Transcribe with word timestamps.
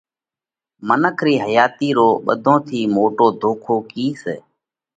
منک 0.87 1.17
رِي 1.25 1.35
حياتِي 1.45 1.89
رو 1.97 2.09
ٻڌون 2.25 2.57
ٿِي 2.67 2.79
موٽو 2.95 3.27
ڌوکو 3.41 3.75
ڪِي 3.91 4.05
سئہ؟ 4.21 4.35